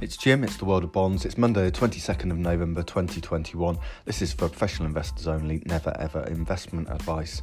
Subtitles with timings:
[0.00, 1.26] It's Jim, it's the world of bonds.
[1.26, 3.76] It's Monday, the 22nd of November 2021.
[4.06, 7.42] This is for professional investors only, never ever investment advice.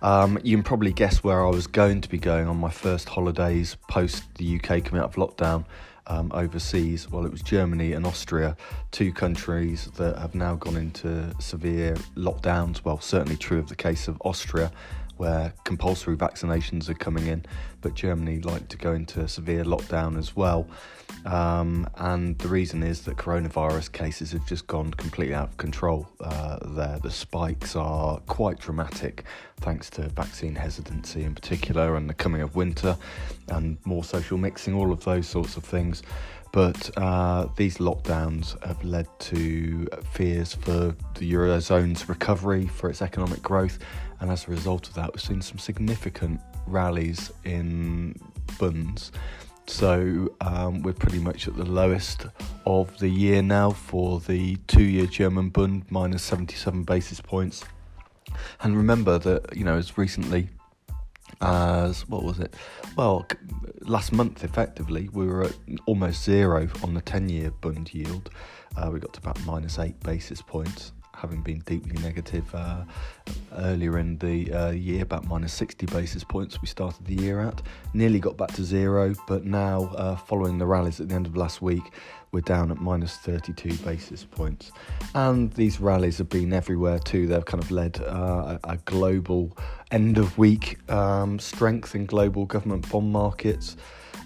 [0.00, 3.10] Um, you can probably guess where I was going to be going on my first
[3.10, 5.66] holidays post the UK coming out of lockdown
[6.06, 7.10] um, overseas.
[7.10, 8.56] Well, it was Germany and Austria,
[8.90, 12.82] two countries that have now gone into severe lockdowns.
[12.86, 14.72] Well, certainly true of the case of Austria
[15.22, 17.46] where compulsory vaccinations are coming in,
[17.80, 20.66] but Germany like to go into a severe lockdown as well.
[21.26, 26.08] Um, and the reason is that coronavirus cases have just gone completely out of control
[26.20, 26.98] uh, there.
[27.00, 29.22] The spikes are quite dramatic
[29.60, 32.98] thanks to vaccine hesitancy in particular and the coming of winter
[33.46, 36.02] and more social mixing, all of those sorts of things.
[36.52, 43.40] But uh, these lockdowns have led to fears for the Eurozone's recovery, for its economic
[43.40, 43.78] growth,
[44.22, 48.14] and as a result of that, we've seen some significant rallies in
[48.56, 49.10] bunds.
[49.66, 52.26] So um, we're pretty much at the lowest
[52.64, 57.64] of the year now for the two-year German Bund, minus 77 basis points.
[58.62, 60.48] And remember that you know as recently
[61.40, 62.54] as what was it?
[62.96, 63.26] Well,
[63.80, 65.56] last month effectively we were at
[65.86, 68.30] almost zero on the 10 year bund yield.
[68.76, 72.82] Uh, we got to about minus eight basis points, having been deeply negative uh,
[73.58, 77.62] earlier in the uh, year, about minus 60 basis points we started the year at.
[77.94, 81.36] Nearly got back to zero, but now, uh, following the rallies at the end of
[81.36, 81.92] last week,
[82.32, 84.72] we're down at minus 32 basis points.
[85.14, 87.28] And these rallies have been everywhere too.
[87.28, 89.56] They've kind of led uh, a, a, global
[89.92, 93.76] end of week um, strength in global government bond markets.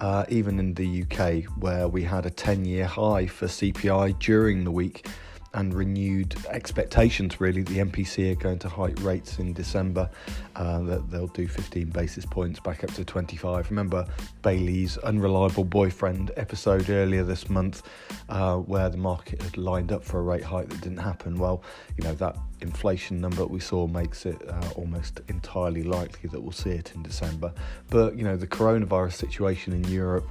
[0.00, 4.64] Uh, even in the UK, where we had a 10 year high for CPI during
[4.64, 5.06] the week,
[5.54, 7.62] and renewed expectations really.
[7.62, 10.08] The MPC are going to hike rates in December
[10.56, 14.06] uh, that they'll do 15 basis points back up to 25 remember
[14.42, 17.82] Bailey's unreliable boyfriend episode earlier this month
[18.28, 21.38] uh, where the market had lined up for a rate hike that didn't happen?
[21.38, 21.62] Well
[21.96, 26.52] you know that inflation number we saw makes it uh, almost entirely likely that we'll
[26.52, 27.52] see it in December.
[27.90, 30.28] But you know the coronavirus situation in Europe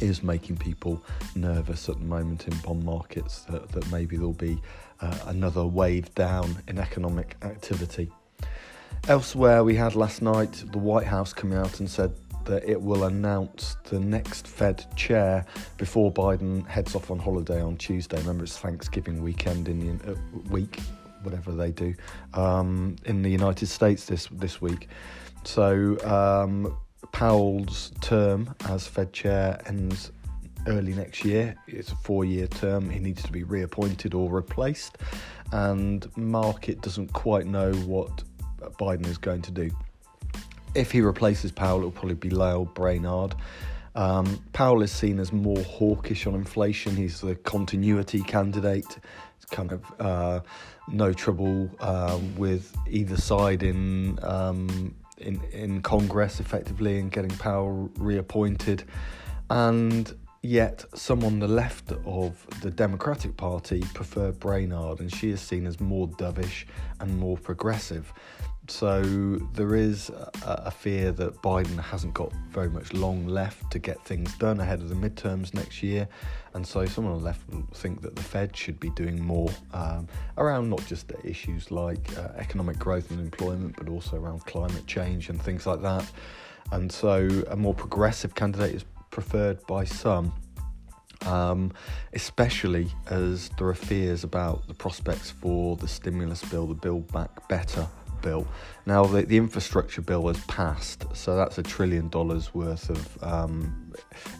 [0.00, 1.02] is making people
[1.34, 4.60] nervous at the moment in bond markets that, that maybe there'll be
[5.00, 8.10] uh, another wave down in economic activity.
[9.06, 12.12] Elsewhere, we had last night the White House coming out and said
[12.44, 15.44] that it will announce the next Fed chair
[15.76, 18.18] before Biden heads off on holiday on Tuesday.
[18.18, 20.16] Remember, it's Thanksgiving weekend in the uh,
[20.50, 20.80] week,
[21.22, 21.94] whatever they do,
[22.34, 24.88] um, in the United States this this week.
[25.44, 26.76] So um,
[27.12, 30.12] Powell's term as Fed chair ends
[30.66, 31.56] early next year.
[31.66, 32.90] It's a four year term.
[32.90, 34.98] He needs to be reappointed or replaced.
[35.52, 38.22] And market doesn't quite know what
[38.78, 39.70] Biden is going to do.
[40.74, 43.34] If he replaces Powell, it'll probably be Lael Brainard.
[43.94, 46.94] Um, Powell is seen as more hawkish on inflation.
[46.94, 48.98] He's the continuity candidate.
[49.36, 50.40] It's kind of uh,
[50.86, 57.90] no trouble uh, with either side in um, in, in Congress effectively and getting Powell
[57.96, 58.84] reappointed.
[59.50, 60.12] And
[60.42, 65.66] yet, some on the left of the Democratic Party prefer Brainard, and she is seen
[65.66, 66.64] as more dovish
[67.00, 68.12] and more progressive.
[68.68, 69.02] So
[69.54, 74.04] there is a, a, fear that Biden hasn't got very much long left to get
[74.04, 76.06] things done ahead of the midterms next year,
[76.52, 79.48] and so someone on the left will think that the Fed should be doing more
[79.72, 80.06] um,
[80.36, 85.30] around not just issues like uh, economic growth and employment, but also around climate change
[85.30, 86.04] and things like that.
[86.70, 88.84] And so a more progressive candidate is
[89.20, 90.32] preferred by some.
[91.26, 91.72] Um,
[92.12, 97.48] especially as there are fears about the prospects for the stimulus bill, the Build Back
[97.48, 97.88] Better
[98.22, 98.46] bill.
[98.86, 103.92] Now, the, the infrastructure bill has passed, so that's a trillion dollars worth of um,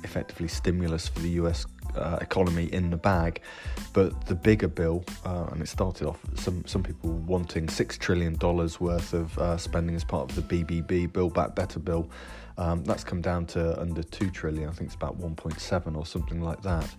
[0.05, 1.67] effectively stimulus for the US
[1.97, 3.43] uh, economy in the bag.
[3.93, 8.37] But the bigger bill, uh, and it started off some some people wanting six trillion
[8.37, 12.09] dollars worth of uh, spending as part of the BBB Build Back Better bill.
[12.59, 14.69] Um, that's come down to under two trillion.
[14.69, 16.93] I think it's about 1.7 or something like that.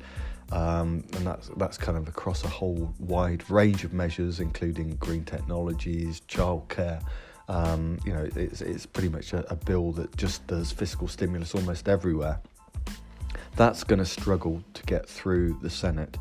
[0.52, 5.24] Um, and that's that's kind of across a whole wide range of measures, including green
[5.24, 7.04] technologies, childcare.
[7.48, 11.54] Um, you know, it's it's pretty much a, a, bill that just does fiscal stimulus
[11.54, 12.40] almost everywhere.
[13.56, 16.18] That's going to struggle to get through the Senate.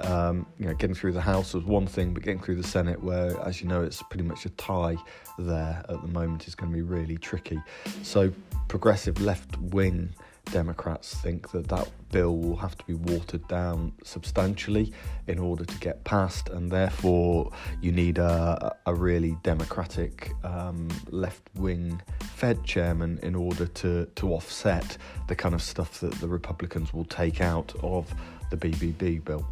[0.00, 3.02] Um, you know, getting through the House was one thing, but getting through the Senate,
[3.02, 4.96] where, as you know, it's pretty much a tie
[5.38, 7.60] there at the moment, is going to be really tricky.
[8.02, 8.32] So,
[8.68, 10.14] progressive left wing
[10.46, 14.92] Democrats think that that bill will have to be watered down substantially
[15.26, 21.42] in order to get passed, and therefore you need a, a really democratic um, left
[21.54, 24.96] wing Fed chairman in order to, to offset
[25.28, 28.12] the kind of stuff that the Republicans will take out of
[28.50, 29.46] the BBB bill.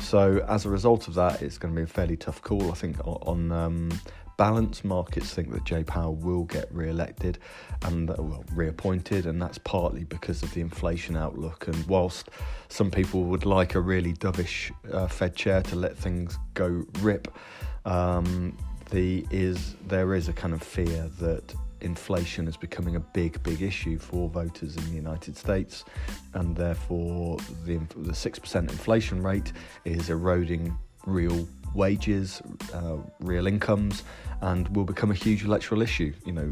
[0.00, 2.74] So, as a result of that, it's going to be a fairly tough call, I
[2.74, 3.52] think, on.
[3.52, 3.90] Um,
[4.40, 7.38] balance markets think that Jay Powell will get re-elected
[7.82, 12.30] and uh, well reappointed and that's partly because of the inflation outlook and whilst
[12.70, 17.36] some people would like a really dovish uh, Fed chair to let things go rip
[17.84, 18.56] um,
[18.88, 23.62] the is there is a kind of fear that inflation is becoming a big, big
[23.62, 25.84] issue for voters in the United States,
[26.34, 29.52] and therefore the the six percent inflation rate
[29.84, 32.42] is eroding real wages,
[32.74, 34.02] uh, real incomes,
[34.42, 36.12] and will become a huge electoral issue.
[36.24, 36.50] You know,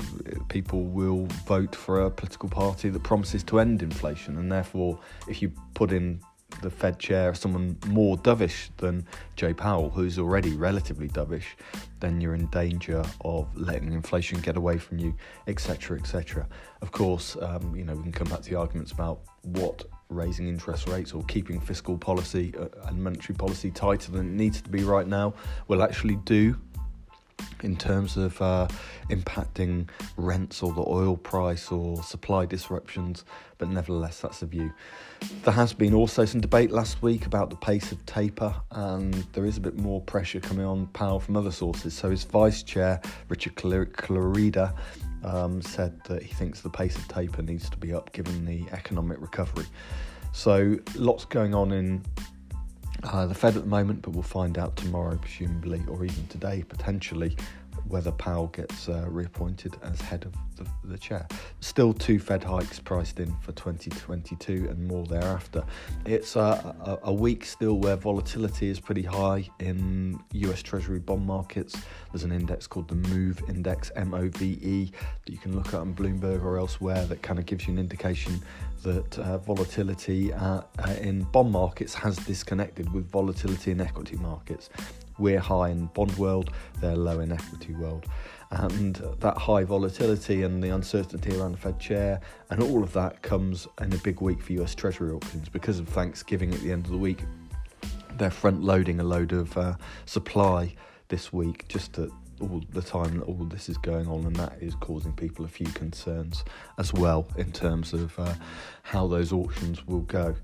[0.48, 4.98] people will vote for a political party that promises to end inflation, and therefore,
[5.28, 6.20] if you put in
[6.62, 9.06] the Fed chair someone more dovish than
[9.36, 11.44] Jay Powell, who's already relatively dovish,
[12.00, 15.14] then you're in danger of letting inflation get away from you,
[15.46, 16.48] etc., etc.
[16.82, 20.48] Of course, um, you know we can come back to the arguments about what raising
[20.48, 24.70] interest rates or keeping fiscal policy uh, and monetary policy tighter than it needs to
[24.70, 25.34] be right now
[25.68, 26.56] will actually do
[27.62, 28.68] in terms of uh,
[29.10, 33.24] impacting rents or the oil price or supply disruptions,
[33.58, 34.72] but nevertheless, that's the view.
[35.42, 39.44] There has been also some debate last week about the pace of taper, and there
[39.44, 41.94] is a bit more pressure coming on Powell from other sources.
[41.94, 44.74] So, his vice chair, Richard Clarida,
[45.24, 48.64] um, said that he thinks the pace of taper needs to be up given the
[48.72, 49.66] economic recovery.
[50.32, 52.04] So, lots going on in
[53.02, 56.64] uh, the Fed at the moment, but we'll find out tomorrow, presumably, or even today,
[56.68, 57.36] potentially,
[57.86, 61.26] whether Powell gets uh, reappointed as head of the, the, chair.
[61.60, 65.64] Still, two Fed hikes priced in for 2022 and more thereafter.
[66.04, 71.26] It's uh, a, a, week still where volatility is pretty high in US Treasury bond
[71.26, 71.76] markets.
[72.12, 74.92] There's an index called the MOVE Index, M O V E,
[75.24, 77.78] that you can look at on Bloomberg or elsewhere that kind of gives you an
[77.78, 78.40] indication
[78.82, 84.70] that uh, volatility uh, uh, in bond markets has disconnected with volatility in equity markets.
[85.18, 86.50] We're high in bond world,
[86.80, 88.06] they're low in equity world.
[88.50, 92.20] And that high volatility and the uncertainty around the Fed chair
[92.50, 95.88] and all of that comes in a big week for US Treasury auctions because of
[95.88, 97.24] Thanksgiving at the end of the week.
[98.16, 99.74] They're front loading a load of uh,
[100.06, 100.74] supply
[101.08, 104.58] this week just to all the time that all this is going on, and that
[104.60, 106.44] is causing people a few concerns
[106.78, 108.34] as well in terms of uh,
[108.82, 110.34] how those auctions will go.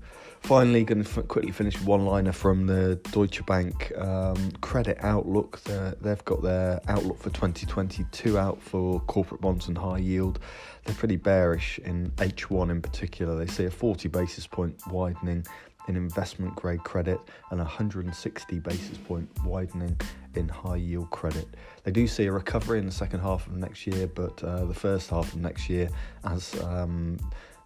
[0.41, 5.59] Finally, going to f- quickly finish one liner from the Deutsche Bank um, credit outlook.
[5.63, 10.39] They're, they've got their outlook for 2022 out for corporate bonds and high yield.
[10.83, 13.35] They're pretty bearish in H1 in particular.
[13.35, 15.47] They see a 40 basis point widening
[15.87, 17.19] in investment grade credit
[17.51, 19.95] and 160 basis point widening
[20.35, 21.47] in high yield credit.
[21.83, 24.73] They do see a recovery in the second half of next year, but uh, the
[24.73, 25.89] first half of next year,
[26.23, 27.17] as um,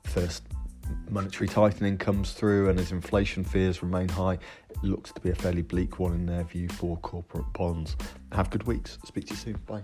[0.03, 0.43] first
[1.09, 5.35] monetary tightening comes through and as inflation fears remain high, it looks to be a
[5.35, 7.95] fairly bleak one in their view for corporate bonds.
[8.31, 8.97] Have good weeks.
[9.05, 9.59] Speak to you soon.
[9.65, 9.83] Bye.